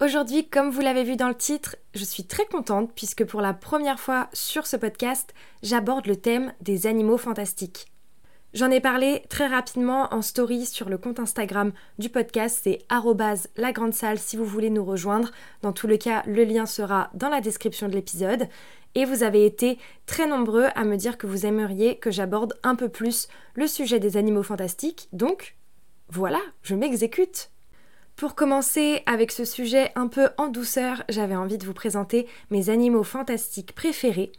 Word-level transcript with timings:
Aujourd'hui, 0.00 0.48
comme 0.48 0.70
vous 0.70 0.80
l'avez 0.80 1.02
vu 1.02 1.16
dans 1.16 1.26
le 1.26 1.34
titre, 1.34 1.74
je 1.92 2.04
suis 2.04 2.22
très 2.24 2.46
contente 2.46 2.92
puisque 2.94 3.24
pour 3.24 3.40
la 3.40 3.52
première 3.52 3.98
fois 3.98 4.28
sur 4.32 4.68
ce 4.68 4.76
podcast, 4.76 5.34
j'aborde 5.64 6.06
le 6.06 6.14
thème 6.14 6.52
des 6.60 6.86
animaux 6.86 7.18
fantastiques. 7.18 7.86
J'en 8.54 8.70
ai 8.70 8.80
parlé 8.80 9.24
très 9.28 9.48
rapidement 9.48 10.06
en 10.14 10.22
story 10.22 10.66
sur 10.66 10.88
le 10.88 10.98
compte 10.98 11.18
Instagram 11.18 11.72
du 11.98 12.10
podcast, 12.10 12.60
c'est 12.62 12.78
la 13.56 13.72
grande 13.72 13.92
salle 13.92 14.20
si 14.20 14.36
vous 14.36 14.44
voulez 14.44 14.70
nous 14.70 14.84
rejoindre. 14.84 15.32
Dans 15.62 15.72
tous 15.72 15.88
les 15.88 15.98
cas, 15.98 16.22
le 16.26 16.44
lien 16.44 16.64
sera 16.64 17.10
dans 17.14 17.28
la 17.28 17.40
description 17.40 17.88
de 17.88 17.94
l'épisode. 17.94 18.46
Et 18.94 19.04
vous 19.04 19.24
avez 19.24 19.44
été 19.44 19.78
très 20.06 20.28
nombreux 20.28 20.66
à 20.76 20.84
me 20.84 20.96
dire 20.96 21.18
que 21.18 21.26
vous 21.26 21.44
aimeriez 21.44 21.98
que 21.98 22.12
j'aborde 22.12 22.54
un 22.62 22.76
peu 22.76 22.88
plus 22.88 23.26
le 23.54 23.66
sujet 23.66 23.98
des 23.98 24.16
animaux 24.16 24.44
fantastiques. 24.44 25.08
Donc, 25.12 25.56
voilà, 26.08 26.40
je 26.62 26.76
m'exécute. 26.76 27.50
Pour 28.18 28.34
commencer 28.34 29.04
avec 29.06 29.30
ce 29.30 29.44
sujet 29.44 29.92
un 29.94 30.08
peu 30.08 30.30
en 30.38 30.48
douceur, 30.48 31.04
j'avais 31.08 31.36
envie 31.36 31.56
de 31.56 31.64
vous 31.64 31.72
présenter 31.72 32.26
mes 32.50 32.68
animaux 32.68 33.04
fantastiques 33.04 33.76
préférés. 33.76 34.32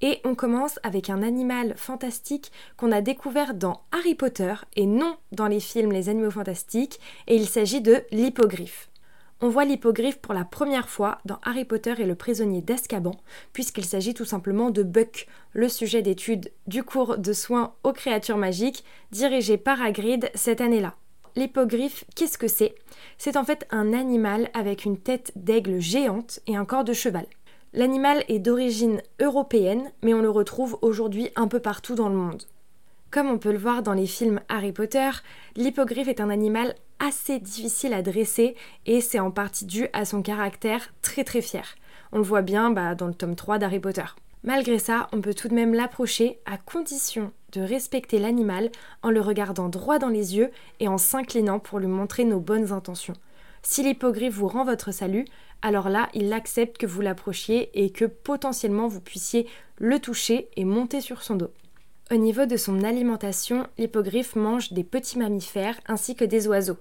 Et 0.00 0.22
on 0.24 0.34
commence 0.34 0.78
avec 0.82 1.10
un 1.10 1.22
animal 1.22 1.74
fantastique 1.76 2.50
qu'on 2.78 2.92
a 2.92 3.02
découvert 3.02 3.52
dans 3.52 3.82
Harry 3.92 4.14
Potter 4.14 4.54
et 4.74 4.86
non 4.86 5.18
dans 5.32 5.48
les 5.48 5.60
films 5.60 5.92
Les 5.92 6.08
Animaux 6.08 6.30
Fantastiques, 6.30 6.98
et 7.26 7.36
il 7.36 7.46
s'agit 7.46 7.82
de 7.82 8.02
l'hippogriffe. 8.10 8.88
On 9.42 9.50
voit 9.50 9.66
l'hippogriffe 9.66 10.18
pour 10.18 10.32
la 10.32 10.46
première 10.46 10.88
fois 10.88 11.18
dans 11.26 11.38
Harry 11.44 11.66
Potter 11.66 11.92
et 11.98 12.06
le 12.06 12.14
prisonnier 12.14 12.62
d'Azkaban, 12.62 13.16
puisqu'il 13.52 13.84
s'agit 13.84 14.14
tout 14.14 14.24
simplement 14.24 14.70
de 14.70 14.82
Buck, 14.82 15.26
le 15.52 15.68
sujet 15.68 16.00
d'étude 16.00 16.50
du 16.66 16.82
cours 16.82 17.18
de 17.18 17.34
soins 17.34 17.74
aux 17.84 17.92
créatures 17.92 18.38
magiques, 18.38 18.82
dirigé 19.12 19.58
par 19.58 19.82
Hagrid 19.82 20.30
cette 20.34 20.62
année-là. 20.62 20.94
L'hippogriffe, 21.36 22.04
qu'est-ce 22.14 22.38
que 22.38 22.48
c'est? 22.48 22.74
C'est 23.18 23.36
en 23.36 23.44
fait 23.44 23.66
un 23.70 23.92
animal 23.92 24.48
avec 24.54 24.86
une 24.86 24.96
tête 24.96 25.32
d'aigle 25.36 25.80
géante 25.80 26.40
et 26.46 26.56
un 26.56 26.64
corps 26.64 26.82
de 26.84 26.94
cheval. 26.94 27.26
L'animal 27.74 28.24
est 28.28 28.38
d'origine 28.38 29.02
européenne, 29.20 29.92
mais 30.02 30.14
on 30.14 30.22
le 30.22 30.30
retrouve 30.30 30.78
aujourd'hui 30.80 31.28
un 31.36 31.46
peu 31.46 31.60
partout 31.60 31.94
dans 31.94 32.08
le 32.08 32.16
monde. 32.16 32.44
Comme 33.10 33.30
on 33.30 33.36
peut 33.36 33.52
le 33.52 33.58
voir 33.58 33.82
dans 33.82 33.92
les 33.92 34.06
films 34.06 34.40
Harry 34.48 34.72
Potter, 34.72 35.10
l'hippogriffe 35.56 36.08
est 36.08 36.22
un 36.22 36.30
animal 36.30 36.74
assez 37.00 37.38
difficile 37.38 37.92
à 37.92 38.00
dresser 38.00 38.56
et 38.86 39.02
c'est 39.02 39.20
en 39.20 39.30
partie 39.30 39.66
dû 39.66 39.88
à 39.92 40.06
son 40.06 40.22
caractère 40.22 40.94
très 41.02 41.22
très 41.22 41.42
fier. 41.42 41.76
On 42.12 42.18
le 42.18 42.24
voit 42.24 42.40
bien 42.40 42.70
bah, 42.70 42.94
dans 42.94 43.08
le 43.08 43.14
tome 43.14 43.36
3 43.36 43.58
d'Harry 43.58 43.78
Potter. 43.78 44.06
Malgré 44.46 44.78
ça, 44.78 45.08
on 45.12 45.20
peut 45.20 45.34
tout 45.34 45.48
de 45.48 45.54
même 45.54 45.74
l'approcher 45.74 46.38
à 46.46 46.56
condition 46.56 47.32
de 47.50 47.60
respecter 47.60 48.20
l'animal 48.20 48.70
en 49.02 49.10
le 49.10 49.20
regardant 49.20 49.68
droit 49.68 49.98
dans 49.98 50.08
les 50.08 50.36
yeux 50.36 50.50
et 50.78 50.86
en 50.86 50.98
s'inclinant 50.98 51.58
pour 51.58 51.80
lui 51.80 51.88
montrer 51.88 52.24
nos 52.24 52.38
bonnes 52.38 52.72
intentions. 52.72 53.16
Si 53.62 53.82
l'hippogriffe 53.82 54.34
vous 54.34 54.46
rend 54.46 54.64
votre 54.64 54.92
salut, 54.92 55.24
alors 55.62 55.88
là, 55.88 56.08
il 56.14 56.32
accepte 56.32 56.78
que 56.78 56.86
vous 56.86 57.00
l'approchiez 57.00 57.70
et 57.74 57.90
que 57.90 58.04
potentiellement 58.04 58.86
vous 58.86 59.00
puissiez 59.00 59.48
le 59.78 59.98
toucher 59.98 60.48
et 60.54 60.64
monter 60.64 61.00
sur 61.00 61.24
son 61.24 61.34
dos. 61.34 61.50
Au 62.12 62.16
niveau 62.16 62.46
de 62.46 62.56
son 62.56 62.84
alimentation, 62.84 63.66
l'hippogriffe 63.78 64.36
mange 64.36 64.72
des 64.72 64.84
petits 64.84 65.18
mammifères 65.18 65.80
ainsi 65.88 66.14
que 66.14 66.24
des 66.24 66.46
oiseaux. 66.46 66.78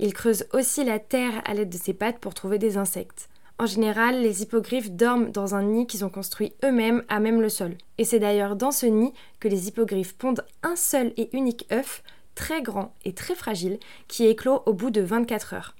Il 0.00 0.12
creuse 0.14 0.46
aussi 0.52 0.82
la 0.82 0.98
terre 0.98 1.42
à 1.44 1.54
l'aide 1.54 1.70
de 1.70 1.78
ses 1.78 1.94
pattes 1.94 2.18
pour 2.18 2.34
trouver 2.34 2.58
des 2.58 2.76
insectes. 2.76 3.28
En 3.56 3.66
général, 3.66 4.20
les 4.20 4.42
hippogriffes 4.42 4.90
dorment 4.90 5.30
dans 5.30 5.54
un 5.54 5.62
nid 5.62 5.86
qu'ils 5.86 6.04
ont 6.04 6.10
construit 6.10 6.54
eux-mêmes 6.64 7.04
à 7.08 7.20
même 7.20 7.40
le 7.40 7.48
sol. 7.48 7.76
Et 7.98 8.04
c'est 8.04 8.18
d'ailleurs 8.18 8.56
dans 8.56 8.72
ce 8.72 8.86
nid 8.86 9.12
que 9.38 9.46
les 9.46 9.68
hippogriffes 9.68 10.14
pondent 10.14 10.44
un 10.64 10.74
seul 10.74 11.12
et 11.16 11.34
unique 11.36 11.66
œuf, 11.72 12.02
très 12.34 12.62
grand 12.62 12.94
et 13.04 13.14
très 13.14 13.36
fragile, 13.36 13.78
qui 14.08 14.26
éclot 14.26 14.62
au 14.66 14.72
bout 14.72 14.90
de 14.90 15.00
24 15.00 15.54
heures. 15.54 15.76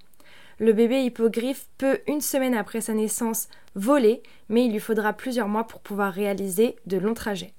Le 0.60 0.72
bébé 0.72 1.02
hippogriffe 1.02 1.66
peut, 1.78 1.98
une 2.06 2.20
semaine 2.20 2.54
après 2.54 2.80
sa 2.80 2.94
naissance, 2.94 3.48
voler, 3.74 4.22
mais 4.48 4.66
il 4.66 4.72
lui 4.72 4.78
faudra 4.78 5.12
plusieurs 5.12 5.48
mois 5.48 5.66
pour 5.66 5.80
pouvoir 5.80 6.12
réaliser 6.12 6.76
de 6.86 6.96
longs 6.96 7.14
trajets. 7.14 7.54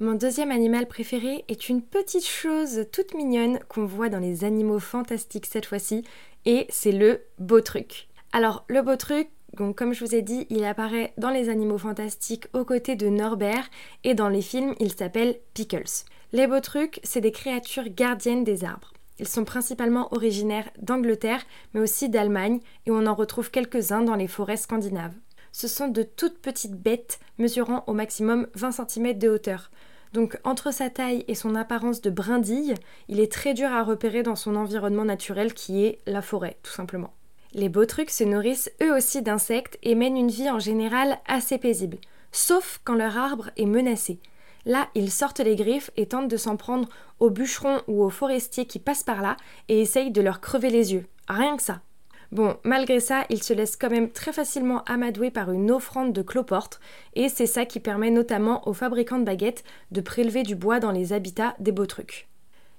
Mon 0.00 0.14
deuxième 0.14 0.50
animal 0.50 0.88
préféré 0.88 1.44
est 1.46 1.68
une 1.68 1.82
petite 1.82 2.26
chose 2.26 2.86
toute 2.90 3.14
mignonne 3.14 3.60
qu'on 3.68 3.84
voit 3.84 4.08
dans 4.08 4.18
les 4.18 4.42
animaux 4.42 4.80
fantastiques 4.80 5.46
cette 5.46 5.66
fois-ci, 5.66 6.02
et 6.46 6.66
c'est 6.68 6.90
le 6.90 7.20
beau 7.38 7.60
truc. 7.60 8.08
Alors, 8.32 8.64
le 8.66 8.82
beau 8.82 8.96
truc, 8.96 9.28
donc, 9.56 9.76
comme 9.76 9.92
je 9.92 10.04
vous 10.04 10.14
ai 10.14 10.22
dit, 10.22 10.46
il 10.48 10.64
apparaît 10.64 11.12
dans 11.18 11.28
les 11.28 11.50
animaux 11.50 11.78
fantastiques 11.78 12.46
aux 12.54 12.64
côtés 12.64 12.96
de 12.96 13.08
Norbert, 13.08 13.68
et 14.02 14.14
dans 14.14 14.28
les 14.28 14.40
films, 14.40 14.74
il 14.80 14.92
s'appelle 14.92 15.38
Pickles. 15.52 16.06
Les 16.32 16.46
beaux 16.46 16.60
trucs, 16.60 17.00
c'est 17.02 17.20
des 17.20 17.32
créatures 17.32 17.90
gardiennes 17.90 18.44
des 18.44 18.64
arbres. 18.64 18.92
Ils 19.18 19.28
sont 19.28 19.44
principalement 19.44 20.12
originaires 20.12 20.70
d'Angleterre, 20.80 21.42
mais 21.74 21.80
aussi 21.80 22.08
d'Allemagne, 22.08 22.60
et 22.86 22.90
on 22.90 23.06
en 23.06 23.14
retrouve 23.14 23.50
quelques-uns 23.50 24.02
dans 24.02 24.14
les 24.14 24.26
forêts 24.26 24.56
scandinaves. 24.56 25.14
Ce 25.52 25.68
sont 25.68 25.88
de 25.88 26.02
toutes 26.02 26.38
petites 26.38 26.80
bêtes 26.80 27.20
mesurant 27.36 27.84
au 27.86 27.92
maximum 27.92 28.46
20 28.54 28.88
cm 28.88 29.18
de 29.18 29.28
hauteur. 29.28 29.70
Donc 30.14 30.38
entre 30.44 30.72
sa 30.72 30.88
taille 30.88 31.24
et 31.28 31.34
son 31.34 31.54
apparence 31.54 32.00
de 32.00 32.10
brindille, 32.10 32.74
il 33.08 33.20
est 33.20 33.30
très 33.30 33.52
dur 33.52 33.70
à 33.70 33.82
repérer 33.82 34.22
dans 34.22 34.36
son 34.36 34.56
environnement 34.56 35.04
naturel 35.04 35.52
qui 35.52 35.84
est 35.84 35.98
la 36.06 36.22
forêt, 36.22 36.56
tout 36.62 36.72
simplement. 36.72 37.12
Les 37.54 37.68
beaux 37.68 37.84
trucs 37.84 38.10
se 38.10 38.24
nourrissent 38.24 38.70
eux 38.82 38.96
aussi 38.96 39.20
d'insectes 39.20 39.78
et 39.82 39.94
mènent 39.94 40.16
une 40.16 40.30
vie 40.30 40.48
en 40.48 40.58
général 40.58 41.18
assez 41.26 41.58
paisible, 41.58 41.98
sauf 42.30 42.80
quand 42.82 42.94
leur 42.94 43.18
arbre 43.18 43.50
est 43.58 43.66
menacé. 43.66 44.20
Là, 44.64 44.88
ils 44.94 45.10
sortent 45.10 45.40
les 45.40 45.56
griffes 45.56 45.90
et 45.96 46.06
tentent 46.06 46.30
de 46.30 46.36
s'en 46.36 46.56
prendre 46.56 46.88
aux 47.20 47.30
bûcherons 47.30 47.82
ou 47.88 48.02
aux 48.02 48.10
forestiers 48.10 48.64
qui 48.64 48.78
passent 48.78 49.02
par 49.02 49.20
là 49.20 49.36
et 49.68 49.80
essayent 49.80 50.12
de 50.12 50.22
leur 50.22 50.40
crever 50.40 50.70
les 50.70 50.94
yeux. 50.94 51.04
Rien 51.28 51.56
que 51.56 51.62
ça. 51.62 51.82
Bon, 52.30 52.56
malgré 52.64 52.98
ça, 52.98 53.26
ils 53.28 53.42
se 53.42 53.52
laissent 53.52 53.76
quand 53.76 53.90
même 53.90 54.10
très 54.10 54.32
facilement 54.32 54.82
amadouer 54.84 55.30
par 55.30 55.52
une 55.52 55.70
offrande 55.70 56.14
de 56.14 56.22
cloporte, 56.22 56.80
et 57.14 57.28
c'est 57.28 57.46
ça 57.46 57.66
qui 57.66 57.78
permet 57.78 58.10
notamment 58.10 58.66
aux 58.66 58.72
fabricants 58.72 59.18
de 59.18 59.24
baguettes 59.24 59.64
de 59.90 60.00
prélever 60.00 60.42
du 60.42 60.54
bois 60.54 60.80
dans 60.80 60.92
les 60.92 61.12
habitats 61.12 61.54
des 61.58 61.72
beaux 61.72 61.84
trucs. 61.84 62.31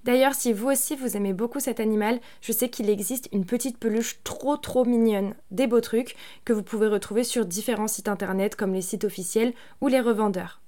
D'ailleurs, 0.04 0.36
si 0.36 0.52
vous 0.52 0.68
aussi 0.68 0.96
vous 0.96 1.16
aimez 1.16 1.32
beaucoup 1.32 1.62
cet 1.62 1.80
animal, 1.80 2.20
je 2.42 2.52
sais 2.52 2.70
qu'il 2.70 2.90
existe 2.90 3.30
une 3.32 3.46
petite 3.46 3.78
peluche 3.78 4.22
trop 4.24 4.58
trop 4.58 4.84
mignonne, 4.84 5.34
des 5.52 5.66
beaux 5.66 5.80
trucs, 5.80 6.16
que 6.44 6.52
vous 6.52 6.64
pouvez 6.64 6.88
retrouver 6.88 7.24
sur 7.24 7.46
différents 7.46 7.88
sites 7.88 8.10
internet 8.10 8.56
comme 8.56 8.74
les 8.74 8.82
sites 8.82 9.06
officiels 9.06 9.54
ou 9.80 9.88
les 9.88 10.02
revendeurs. 10.02 10.62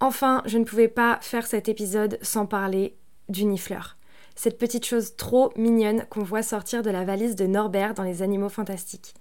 Enfin, 0.00 0.42
je 0.46 0.58
ne 0.58 0.64
pouvais 0.64 0.88
pas 0.88 1.18
faire 1.20 1.46
cet 1.46 1.68
épisode 1.68 2.18
sans 2.22 2.46
parler 2.46 2.96
du 3.28 3.44
nifleur. 3.44 3.96
Cette 4.34 4.58
petite 4.58 4.86
chose 4.86 5.14
trop 5.16 5.52
mignonne 5.56 6.04
qu'on 6.10 6.22
voit 6.22 6.42
sortir 6.42 6.82
de 6.82 6.90
la 6.90 7.04
valise 7.04 7.36
de 7.36 7.46
Norbert 7.46 7.94
dans 7.94 8.02
les 8.02 8.22
animaux 8.22 8.48
fantastiques. 8.48 9.14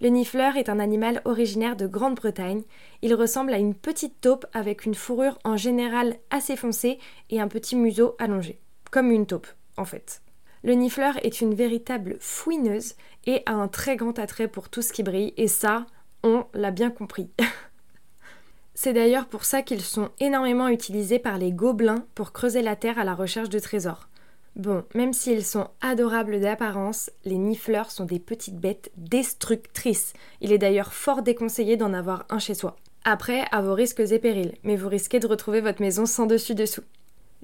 Le 0.00 0.08
nifleur 0.08 0.56
est 0.56 0.68
un 0.68 0.78
animal 0.78 1.22
originaire 1.24 1.76
de 1.76 1.86
Grande-Bretagne. 1.86 2.64
Il 3.00 3.14
ressemble 3.14 3.54
à 3.54 3.58
une 3.58 3.74
petite 3.74 4.20
taupe 4.20 4.44
avec 4.52 4.84
une 4.84 4.94
fourrure 4.94 5.38
en 5.44 5.56
général 5.56 6.16
assez 6.30 6.56
foncée 6.56 6.98
et 7.30 7.40
un 7.40 7.48
petit 7.48 7.76
museau 7.76 8.14
allongé. 8.18 8.60
Comme 8.90 9.10
une 9.10 9.26
taupe, 9.26 9.48
en 9.76 9.84
fait. 9.84 10.22
Le 10.62 10.74
nifleur 10.74 11.14
est 11.24 11.40
une 11.40 11.54
véritable 11.54 12.16
fouineuse 12.20 12.94
et 13.26 13.42
a 13.46 13.52
un 13.52 13.68
très 13.68 13.96
grand 13.96 14.18
attrait 14.18 14.48
pour 14.48 14.68
tout 14.68 14.82
ce 14.82 14.92
qui 14.92 15.02
brille, 15.02 15.34
et 15.36 15.48
ça, 15.48 15.86
on 16.22 16.44
l'a 16.54 16.70
bien 16.70 16.90
compris. 16.90 17.30
C'est 18.74 18.92
d'ailleurs 18.92 19.26
pour 19.26 19.44
ça 19.44 19.62
qu'ils 19.62 19.80
sont 19.80 20.10
énormément 20.20 20.68
utilisés 20.68 21.18
par 21.18 21.38
les 21.38 21.50
gobelins 21.50 22.04
pour 22.14 22.32
creuser 22.32 22.62
la 22.62 22.76
terre 22.76 22.98
à 22.98 23.04
la 23.04 23.14
recherche 23.14 23.48
de 23.48 23.58
trésors. 23.58 24.08
Bon, 24.54 24.84
même 24.94 25.12
s'ils 25.12 25.44
sont 25.44 25.68
adorables 25.82 26.40
d'apparence, 26.40 27.10
les 27.24 27.38
nifleurs 27.38 27.90
sont 27.90 28.06
des 28.06 28.18
petites 28.18 28.58
bêtes 28.58 28.90
destructrices. 28.96 30.14
Il 30.40 30.50
est 30.50 30.58
d'ailleurs 30.58 30.92
fort 30.92 31.22
déconseillé 31.22 31.76
d'en 31.76 31.92
avoir 31.92 32.24
un 32.30 32.38
chez 32.38 32.54
soi. 32.54 32.76
Après, 33.04 33.44
à 33.52 33.62
vos 33.62 33.74
risques 33.74 34.00
et 34.00 34.18
périls, 34.18 34.56
mais 34.62 34.76
vous 34.76 34.88
risquez 34.88 35.20
de 35.20 35.26
retrouver 35.26 35.60
votre 35.60 35.80
maison 35.80 36.06
sans 36.06 36.26
dessus-dessous. 36.26 36.82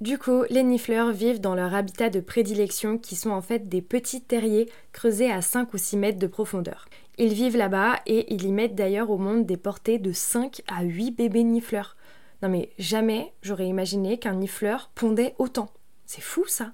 Du 0.03 0.19
coup, 0.19 0.43
les 0.51 0.65
nifleurs 0.65 1.13
vivent 1.13 1.41
dans 1.41 1.55
leur 1.55 1.77
habitat 1.77 2.11
de 2.11 2.19
prédilection 2.19 2.99
qui 2.99 3.15
sont 3.15 3.31
en 3.31 3.41
fait 3.41 3.69
des 3.69 3.81
petits 3.81 4.21
terriers 4.21 4.69
creusés 4.93 5.31
à 5.31 5.43
5 5.43 5.73
ou 5.75 5.79
6 5.79 5.97
mètres 5.97 6.19
de 6.19 6.27
profondeur. 6.27 6.87
Ils 7.19 7.33
vivent 7.33 7.57
là-bas 7.57 8.01
et 8.07 8.35
ils 8.35 8.47
y 8.47 8.51
mettent 8.51 8.75
d'ailleurs 8.75 9.11
au 9.11 9.17
monde 9.17 9.47
des 9.47 9.57
portées 9.57 10.01
de 10.01 10.11
5 10.11 10.63
à 10.67 10.83
8 10.83 11.13
bébés 11.13 11.45
nifleurs. 11.45 11.97
Non 12.43 12.49
mais 12.49 12.71
jamais 12.81 13.33
j'aurais 13.43 13.69
imaginé 13.69 14.19
qu'un 14.19 14.35
nifleur 14.35 14.91
pondait 14.97 15.37
autant. 15.39 15.71
C'est 16.05 16.21
fou 16.21 16.47
ça 16.49 16.73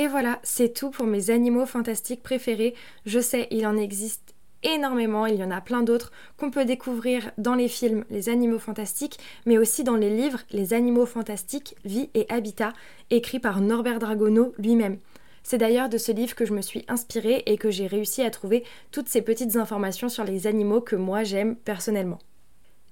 Et 0.00 0.08
voilà, 0.08 0.40
c'est 0.42 0.74
tout 0.74 0.90
pour 0.90 1.06
mes 1.06 1.30
animaux 1.30 1.64
fantastiques 1.64 2.24
préférés. 2.24 2.74
Je 3.06 3.20
sais, 3.20 3.46
il 3.52 3.68
en 3.68 3.76
existe 3.76 4.35
énormément, 4.74 5.26
il 5.26 5.36
y 5.36 5.44
en 5.44 5.50
a 5.50 5.60
plein 5.60 5.82
d'autres 5.82 6.12
qu'on 6.36 6.50
peut 6.50 6.64
découvrir 6.64 7.30
dans 7.38 7.54
les 7.54 7.68
films 7.68 8.04
Les 8.10 8.28
Animaux 8.28 8.58
Fantastiques, 8.58 9.18
mais 9.46 9.58
aussi 9.58 9.84
dans 9.84 9.96
les 9.96 10.10
livres 10.10 10.40
Les 10.50 10.74
Animaux 10.74 11.06
Fantastiques, 11.06 11.76
Vie 11.84 12.10
et 12.14 12.26
Habitat, 12.28 12.72
écrit 13.10 13.38
par 13.38 13.60
Norbert 13.60 13.98
Dragono 13.98 14.52
lui-même. 14.58 14.98
C'est 15.42 15.58
d'ailleurs 15.58 15.88
de 15.88 15.98
ce 15.98 16.10
livre 16.10 16.34
que 16.34 16.44
je 16.44 16.52
me 16.52 16.60
suis 16.60 16.84
inspirée 16.88 17.44
et 17.46 17.56
que 17.56 17.70
j'ai 17.70 17.86
réussi 17.86 18.22
à 18.22 18.30
trouver 18.30 18.64
toutes 18.90 19.08
ces 19.08 19.22
petites 19.22 19.56
informations 19.56 20.08
sur 20.08 20.24
les 20.24 20.46
animaux 20.48 20.80
que 20.80 20.96
moi 20.96 21.22
j'aime 21.22 21.54
personnellement. 21.54 22.18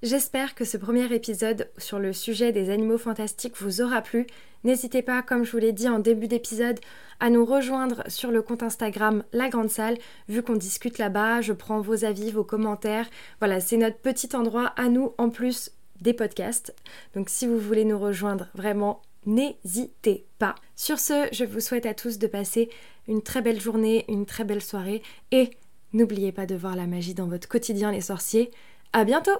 J'espère 0.05 0.53
que 0.53 0.65
ce 0.65 0.77
premier 0.77 1.11
épisode 1.11 1.67
sur 1.79 1.97
le 1.97 2.13
sujet 2.13 2.51
des 2.51 2.69
animaux 2.69 2.99
fantastiques 2.99 3.59
vous 3.59 3.81
aura 3.81 4.03
plu. 4.03 4.27
N'hésitez 4.63 5.01
pas, 5.01 5.23
comme 5.23 5.43
je 5.43 5.51
vous 5.51 5.57
l'ai 5.57 5.71
dit 5.71 5.89
en 5.89 5.97
début 5.97 6.27
d'épisode, 6.27 6.79
à 7.19 7.31
nous 7.31 7.43
rejoindre 7.43 8.03
sur 8.05 8.29
le 8.29 8.43
compte 8.43 8.61
Instagram 8.61 9.23
La 9.33 9.49
Grande 9.49 9.71
Salle. 9.71 9.97
Vu 10.29 10.43
qu'on 10.43 10.57
discute 10.57 10.99
là-bas, 10.99 11.41
je 11.41 11.53
prends 11.53 11.81
vos 11.81 12.05
avis, 12.05 12.29
vos 12.29 12.43
commentaires. 12.43 13.09
Voilà, 13.39 13.59
c'est 13.59 13.77
notre 13.77 13.97
petit 13.97 14.35
endroit 14.35 14.73
à 14.77 14.89
nous 14.89 15.13
en 15.17 15.31
plus 15.31 15.71
des 16.01 16.13
podcasts. 16.13 16.75
Donc 17.15 17.27
si 17.27 17.47
vous 17.47 17.57
voulez 17.57 17.83
nous 17.83 17.97
rejoindre, 17.97 18.49
vraiment, 18.53 19.01
n'hésitez 19.25 20.27
pas. 20.37 20.53
Sur 20.75 20.99
ce, 20.99 21.27
je 21.31 21.45
vous 21.45 21.61
souhaite 21.61 21.87
à 21.87 21.95
tous 21.95 22.19
de 22.19 22.27
passer 22.27 22.69
une 23.07 23.23
très 23.23 23.41
belle 23.41 23.59
journée, 23.59 24.05
une 24.07 24.27
très 24.27 24.43
belle 24.43 24.61
soirée 24.61 25.01
et 25.31 25.49
n'oubliez 25.93 26.31
pas 26.31 26.45
de 26.45 26.53
voir 26.53 26.75
la 26.75 26.85
magie 26.85 27.15
dans 27.15 27.25
votre 27.25 27.47
quotidien 27.47 27.91
les 27.91 28.01
sorciers. 28.01 28.51
À 28.93 29.03
bientôt 29.03 29.39